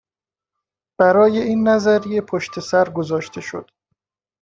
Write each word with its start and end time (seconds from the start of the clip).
برای 0.99 1.39
این 1.39 1.67
نظریه 1.67 2.21
پشت 2.21 2.59
سر 2.59 2.89
گذاشته 2.89 3.41
شد 3.41 3.71